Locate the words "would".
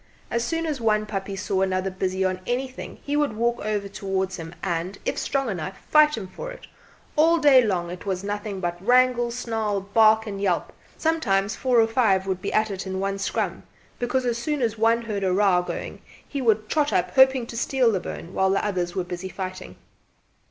3.15-3.33, 12.25-12.41, 16.41-16.67